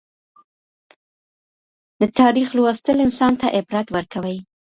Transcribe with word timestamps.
د 1.99 2.01
تاریخ 2.19 2.47
لوستل 2.57 2.97
انسان 3.05 3.33
ته 3.41 3.47
عبرت 3.57 3.87
ورکوي. 3.91 4.37